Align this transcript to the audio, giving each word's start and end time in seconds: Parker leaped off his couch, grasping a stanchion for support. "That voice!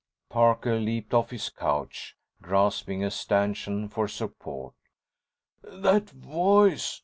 Parker 0.29 0.79
leaped 0.79 1.13
off 1.13 1.29
his 1.29 1.49
couch, 1.51 2.15
grasping 2.41 3.03
a 3.03 3.11
stanchion 3.11 3.87
for 3.87 4.07
support. 4.07 4.73
"That 5.61 6.09
voice! 6.09 6.99